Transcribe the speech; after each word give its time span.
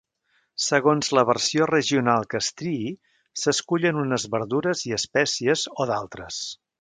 Segons 0.67 1.09
la 1.17 1.23
versió 1.29 1.67
regional 1.71 2.25
que 2.31 2.39
es 2.45 2.49
triï, 2.61 2.89
s'escullen 3.41 4.03
unes 4.07 4.25
verdures 4.37 4.85
i 4.89 4.97
espècies 5.01 5.67
o 5.85 5.91
d'altres. 5.93 6.41